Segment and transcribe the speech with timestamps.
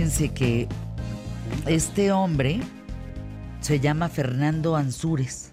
[0.00, 0.66] Fíjense que
[1.66, 2.60] este hombre
[3.60, 5.52] se llama Fernando Ansúrez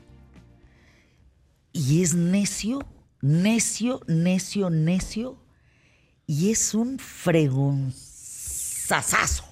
[1.73, 2.79] y es necio,
[3.19, 5.43] necio, necio, necio
[6.27, 9.43] y es un fregonzazazo.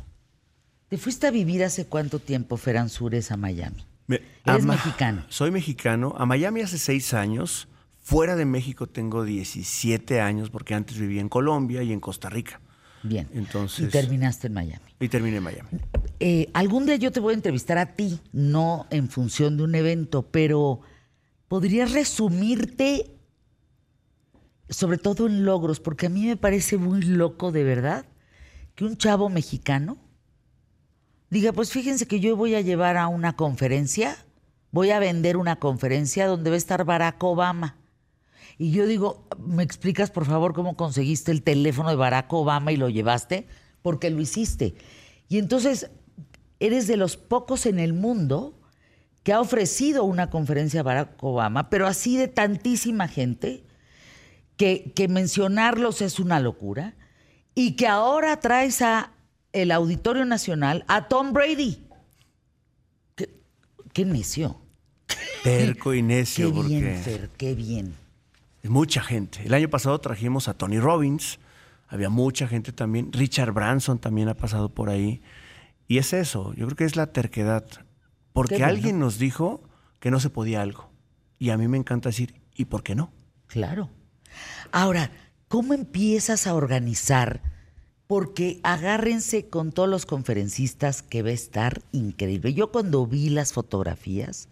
[0.87, 3.85] ¿Te fuiste a vivir hace cuánto tiempo, Fer Ansúrez, a Miami?
[4.07, 5.25] Me- Eres ama- mexicano.
[5.27, 6.15] Soy mexicano.
[6.17, 7.67] A Miami hace seis años.
[8.01, 12.61] Fuera de México tengo 17 años porque antes vivía en Colombia y en Costa Rica.
[13.05, 13.27] Bien.
[13.33, 14.85] Entonces- Y terminaste en Miami.
[14.99, 15.69] Y terminé en Miami.
[16.19, 19.75] Eh, algún día yo te voy a entrevistar a ti, no en función de un
[19.75, 20.79] evento, pero
[21.47, 23.11] ¿podrías resumirte,
[24.69, 25.79] sobre todo en logros?
[25.79, 28.05] Porque a mí me parece muy loco, de verdad,
[28.75, 29.97] que un chavo mexicano
[31.29, 34.15] diga, pues fíjense que yo voy a llevar a una conferencia,
[34.71, 37.77] voy a vender una conferencia donde va a estar Barack Obama.
[38.57, 42.77] Y yo digo, ¿me explicas por favor cómo conseguiste el teléfono de Barack Obama y
[42.77, 43.47] lo llevaste?
[43.81, 44.75] Porque lo hiciste.
[45.27, 45.89] Y entonces
[46.59, 48.59] eres de los pocos en el mundo
[49.23, 53.63] que ha ofrecido una conferencia a Barack Obama, pero así de tantísima gente
[54.55, 56.95] que, que mencionarlos es una locura
[57.55, 59.11] y que ahora traes a
[59.51, 61.87] el Auditorio Nacional a Tom Brady.
[63.15, 63.29] Qué,
[63.93, 64.61] qué necio.
[65.43, 68.04] Terco y necio Qué porque bien, Fer, qué bien.
[68.69, 69.43] Mucha gente.
[69.45, 71.39] El año pasado trajimos a Tony Robbins.
[71.87, 73.11] Había mucha gente también.
[73.13, 75.21] Richard Branson también ha pasado por ahí.
[75.87, 76.53] Y es eso.
[76.53, 77.65] Yo creo que es la terquedad.
[78.33, 78.67] Porque bueno.
[78.67, 79.61] alguien nos dijo
[79.99, 80.89] que no se podía algo.
[81.37, 83.11] Y a mí me encanta decir, ¿y por qué no?
[83.47, 83.89] Claro.
[84.71, 85.11] Ahora,
[85.47, 87.41] ¿cómo empiezas a organizar?
[88.07, 92.53] Porque agárrense con todos los conferencistas que va a estar increíble.
[92.53, 94.49] Yo cuando vi las fotografías,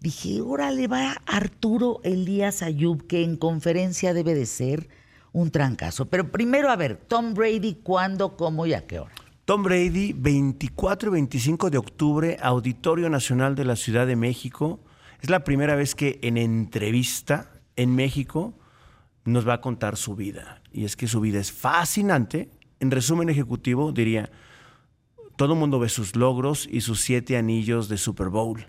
[0.00, 4.88] dije, órale, va Arturo Elías Ayub, que en conferencia debe de ser
[5.32, 6.06] un trancazo.
[6.06, 9.14] Pero primero, a ver, Tom Brady, ¿cuándo, cómo y a qué hora?
[9.44, 14.80] Tom Brady, 24 y 25 de octubre, Auditorio Nacional de la Ciudad de México.
[15.22, 18.54] Es la primera vez que en entrevista en México
[19.24, 20.60] nos va a contar su vida.
[20.72, 22.50] Y es que su vida es fascinante.
[22.80, 24.30] En resumen ejecutivo, diría,
[25.36, 28.66] todo el mundo ve sus logros y sus siete anillos de Super Bowl,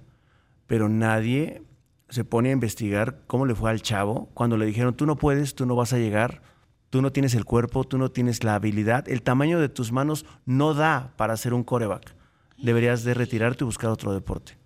[0.69, 1.63] pero nadie
[2.09, 5.55] se pone a investigar cómo le fue al chavo cuando le dijeron, tú no puedes,
[5.55, 6.43] tú no vas a llegar,
[6.91, 10.27] tú no tienes el cuerpo, tú no tienes la habilidad, el tamaño de tus manos
[10.45, 12.15] no da para ser un coreback.
[12.59, 14.59] Deberías de retirarte y buscar otro deporte.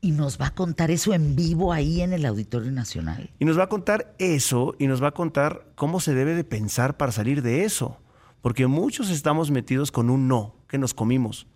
[0.00, 3.28] Y nos va a contar eso en vivo ahí en el Auditorio Nacional.
[3.38, 6.44] Y nos va a contar eso y nos va a contar cómo se debe de
[6.44, 8.00] pensar para salir de eso.
[8.40, 11.46] Porque muchos estamos metidos con un no que nos comimos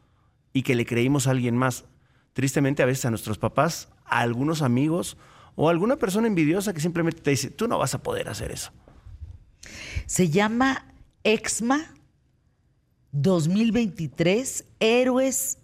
[0.52, 1.86] y que le creímos a alguien más.
[2.32, 5.16] Tristemente a veces a nuestros papás, a algunos amigos
[5.54, 8.52] o a alguna persona envidiosa que simplemente te dice, tú no vas a poder hacer
[8.52, 8.72] eso.
[10.06, 10.86] Se llama
[11.24, 11.94] EXMA
[13.12, 15.58] 2023, Héroes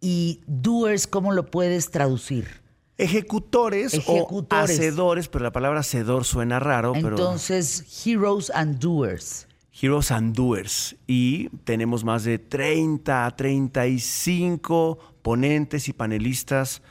[0.00, 2.60] y Doers, ¿cómo lo puedes traducir?
[2.98, 4.78] Ejecutores, o Ejecutores.
[4.78, 9.46] hacedores, pero la palabra hacedor suena raro, pero Entonces, Heroes and Doers.
[9.80, 10.96] Heroes and Doers.
[11.06, 16.82] Y tenemos más de 30 a 35 ponentes y panelistas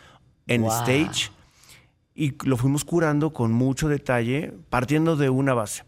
[0.48, 0.72] en Wow.
[0.72, 1.32] stage.
[2.16, 5.84] Y lo fuimos curando con mucho detalle, partiendo de una base.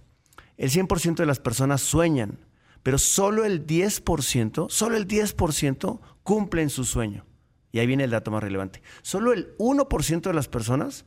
[0.57, 2.39] El 100% de las personas sueñan,
[2.83, 7.25] pero solo el 10%, solo el 10% cumplen su sueño.
[7.71, 8.81] Y ahí viene el dato más relevante.
[9.01, 11.05] Solo el 1% de las personas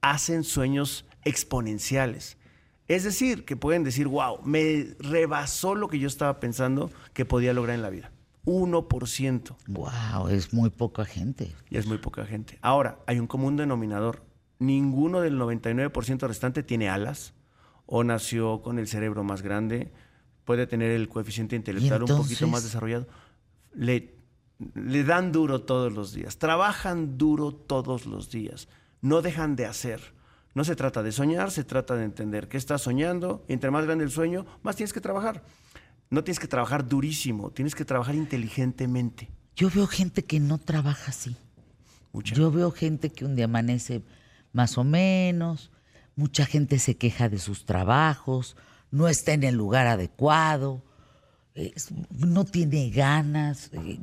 [0.00, 2.36] hacen sueños exponenciales.
[2.88, 7.54] Es decir, que pueden decir, wow, me rebasó lo que yo estaba pensando que podía
[7.54, 8.10] lograr en la vida.
[8.44, 9.56] 1%.
[9.68, 11.52] Wow, es muy poca gente.
[11.70, 12.58] Y es muy poca gente.
[12.60, 14.24] Ahora, hay un común denominador.
[14.58, 17.34] Ninguno del 99% restante tiene alas
[17.86, 19.92] o nació con el cerebro más grande,
[20.44, 23.06] puede tener el coeficiente intelectual un poquito más desarrollado.
[23.74, 24.14] Le,
[24.74, 28.68] le dan duro todos los días, trabajan duro todos los días,
[29.00, 30.14] no dejan de hacer.
[30.54, 33.42] No se trata de soñar, se trata de entender que estás soñando.
[33.48, 35.42] Entre más grande el sueño, más tienes que trabajar.
[36.12, 39.30] No tienes que trabajar durísimo, tienes que trabajar inteligentemente.
[39.56, 41.34] Yo veo gente que no trabaja así.
[42.12, 42.34] Mucha.
[42.34, 44.02] Yo veo gente que un día amanece
[44.52, 45.70] más o menos,
[46.14, 48.56] mucha gente se queja de sus trabajos,
[48.90, 50.82] no está en el lugar adecuado,
[51.54, 53.70] es- no tiene ganas.
[53.72, 53.98] eh,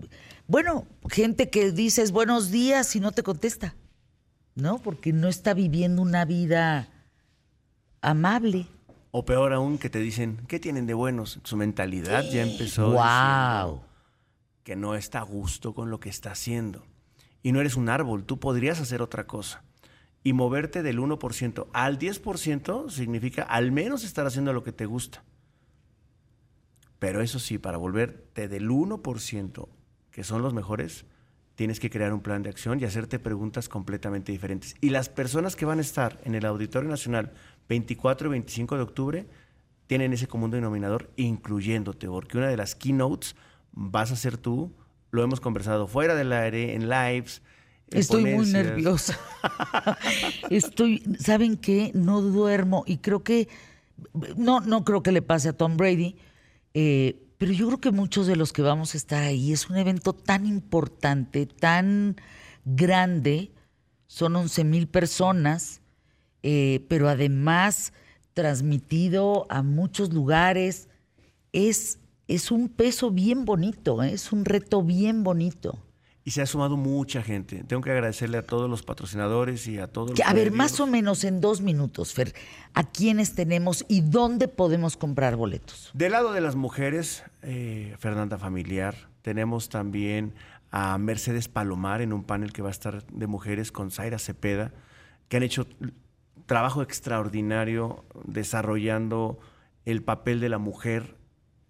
[0.48, 3.76] Bueno, gente que dices buenos días y no te contesta,
[4.56, 4.80] ¿no?
[4.80, 6.90] Porque no está viviendo una vida
[8.02, 8.66] amable.
[9.12, 11.40] O peor aún, que te dicen, ¿qué tienen de buenos?
[11.44, 13.82] Su mentalidad ya empezó ¡Wow!
[14.64, 16.86] que no está a gusto con lo que está haciendo.
[17.42, 19.64] Y no eres un árbol, tú podrías hacer otra cosa.
[20.24, 25.24] Y moverte del 1% al 10% significa al menos estar haciendo lo que te gusta.
[27.00, 29.70] Pero eso sí, para volverte del 1%,
[30.12, 31.06] que son los mejores,
[31.56, 34.76] tienes que crear un plan de acción y hacerte preguntas completamente diferentes.
[34.82, 37.34] Y las personas que van a estar en el Auditorio Nacional
[37.70, 39.26] 24 y 25 de octubre
[39.88, 43.36] tienen ese común denominador, incluyéndote, porque una de las keynotes
[43.72, 44.72] vas a ser tú.
[45.12, 47.42] Lo hemos conversado fuera del aire, en lives.
[47.90, 49.18] en Estoy muy nerviosa.
[50.52, 51.92] Estoy, ¿saben qué?
[51.96, 53.48] No duermo y creo que,
[54.36, 56.18] no, no creo que le pase a Tom Brady,
[56.76, 59.78] eh, pero yo creo que muchos de los que vamos a estar ahí es un
[59.78, 62.18] evento tan importante, tan
[62.64, 63.52] grande,
[64.06, 65.79] son 11 mil personas,
[66.44, 67.94] eh, pero además
[68.34, 70.88] transmitido a muchos lugares.
[71.52, 74.14] Es, es un peso bien bonito, ¿eh?
[74.14, 75.78] es un reto bien bonito.
[76.24, 77.64] Y se ha sumado mucha gente.
[77.64, 80.86] Tengo que agradecerle a todos los patrocinadores y a todos los a ver, más o
[80.86, 82.34] menos en dos minutos, Fer,
[82.74, 85.90] ¿a quiénes tenemos y dónde podemos comprar boletos?
[85.94, 90.34] Del lado de las mujeres, eh, Fernanda Familiar, tenemos también
[90.72, 94.72] a Mercedes Palomar en un panel que va a estar de mujeres con Zaira Cepeda,
[95.30, 95.68] que han hecho
[96.50, 99.38] trabajo extraordinario desarrollando
[99.86, 101.16] el papel de la mujer,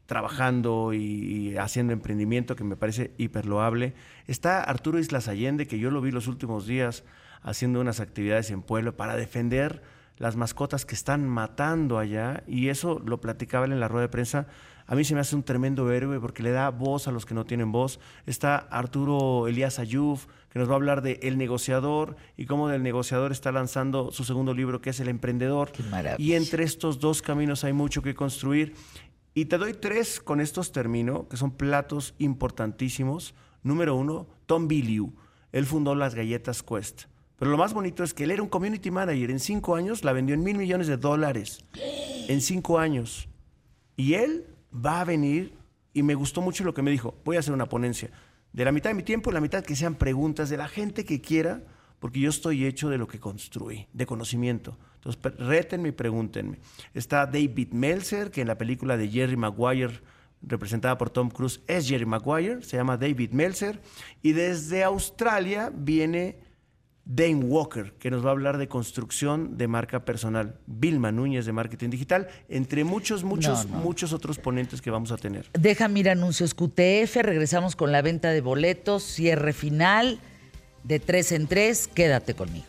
[0.06, 3.94] trabajando y, haciendo emprendimiento, que me parece hiperloable.
[4.26, 7.04] Está Arturo Islas Allende, que yo lo vi los últimos días
[7.42, 9.84] haciendo unas actividades en Puebla para defender
[10.16, 14.48] las mascotas que están matando allá, y eso lo platicaba en la rueda de prensa.
[14.90, 17.36] A mí se me hace un tremendo héroe porque le da voz a los que
[17.36, 18.00] no tienen voz.
[18.26, 22.82] Está Arturo Elías Ayuf, que nos va a hablar de El negociador y cómo del
[22.82, 25.72] negociador está lanzando su segundo libro, que es El emprendedor.
[25.72, 26.16] Qué maravilla.
[26.18, 28.74] Y entre estos dos caminos hay mucho que construir.
[29.36, 33.36] Y te doy tres, con estos termino, que son platos importantísimos.
[33.62, 35.14] Número uno, Tom Billieu.
[35.52, 37.04] Él fundó las galletas Quest.
[37.38, 39.30] Pero lo más bonito es que él era un community manager.
[39.30, 41.64] En cinco años la vendió en mil millones de dólares.
[42.28, 43.30] En cinco años.
[43.96, 45.54] Y él va a venir,
[45.94, 48.10] y me gustó mucho lo que me dijo, voy a hacer una ponencia.
[48.54, 51.22] De la mitad de mi tiempo, la mitad que sean preguntas de la gente que
[51.22, 51.64] quiera,
[52.00, 54.78] porque yo estoy hecho de lo que construí, de conocimiento.
[54.96, 56.60] Entonces, rétenme y pregúntenme.
[56.94, 60.02] Está David Meltzer, que en la película de Jerry Maguire,
[60.42, 63.82] representada por Tom Cruise, es Jerry Maguire, se llama David Meltzer.
[64.22, 66.40] Y desde Australia viene
[67.12, 70.60] Dane Walker, que nos va a hablar de construcción de marca personal.
[70.68, 73.84] Vilma Núñez de marketing digital, entre muchos, muchos, No, no.
[73.84, 75.48] muchos otros ponentes que vamos a tener.
[75.54, 80.20] Déjame ir a anuncios QTF, regresamos con la venta de boletos, cierre final
[80.84, 82.68] de tres en tres, quédate conmigo.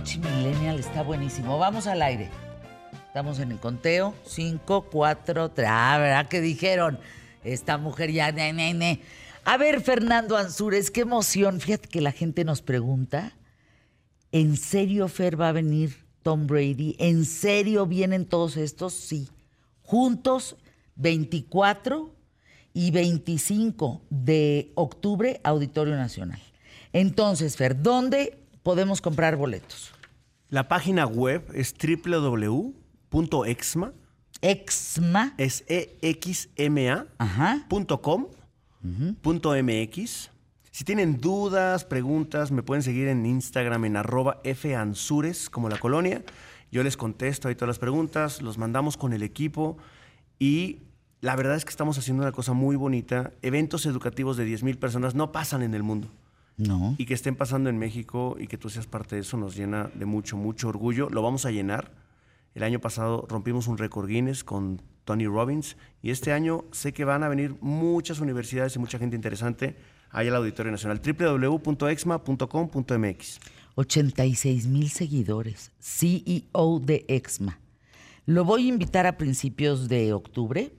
[0.00, 1.58] Mariachi millennial está buenísimo.
[1.58, 2.30] Vamos al aire.
[3.06, 4.14] Estamos en el conteo.
[4.24, 5.68] 5, 4, 3.
[5.70, 6.98] Ah, ¿verdad que dijeron?
[7.44, 8.34] Esta mujer ya.
[9.44, 11.60] A ver, Fernando Ansúrez, qué emoción.
[11.60, 13.36] Fíjate que la gente nos pregunta:
[14.32, 16.96] ¿en serio, Fer, va a venir Tom Brady?
[16.98, 18.94] ¿En serio vienen todos estos?
[18.94, 19.28] Sí.
[19.82, 20.56] Juntos,
[20.96, 22.14] 24
[22.72, 26.40] y 25 de octubre, Auditorio Nacional.
[26.94, 29.92] Entonces, Fer, ¿dónde podemos comprar boletos?
[30.48, 33.92] La página web es www.exma,
[34.42, 35.34] Exma.
[35.36, 37.66] es E exma Ajá.
[37.68, 38.26] punto com,
[39.22, 40.30] punto mx.
[40.72, 46.22] Si tienen dudas, preguntas, me pueden seguir en Instagram en arroba fansures, como la colonia.
[46.70, 49.76] Yo les contesto ahí todas las preguntas, los mandamos con el equipo
[50.38, 50.78] y
[51.20, 53.32] la verdad es que estamos haciendo una cosa muy bonita.
[53.42, 56.08] Eventos educativos de 10 mil personas no pasan en el mundo.
[56.56, 56.94] No.
[56.98, 59.90] y que estén pasando en México y que tú seas parte de eso nos llena
[59.94, 61.08] de mucho, mucho orgullo.
[61.08, 61.92] Lo vamos a llenar.
[62.54, 67.04] El año pasado rompimos un récord Guinness con Tony Robbins y este año sé que
[67.04, 69.76] van a venir muchas universidades y mucha gente interesante
[70.10, 71.00] ahí al Auditorio Nacional.
[71.00, 73.40] www.exma.com.mx
[73.76, 75.72] 86 mil seguidores.
[75.80, 77.58] CEO de Exma.
[78.26, 80.72] Lo voy a invitar a principios de octubre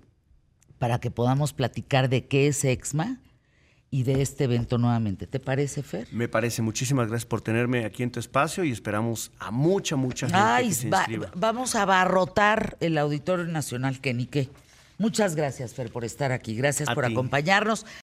[0.78, 3.20] para que podamos platicar de qué es Exma
[3.94, 5.28] y de este evento nuevamente.
[5.28, 6.08] ¿Te parece, Fer?
[6.14, 6.62] Me parece.
[6.62, 10.70] Muchísimas gracias por tenerme aquí en tu espacio y esperamos a mucha, mucha gente Ay,
[10.70, 11.30] que se va- inscriba.
[11.36, 14.50] vamos a abarrotar el Auditorio Nacional, que ni qué.
[14.98, 16.56] Muchas gracias, Fer, por estar aquí.
[16.56, 17.12] Gracias A por ti.
[17.12, 17.86] acompañarnos.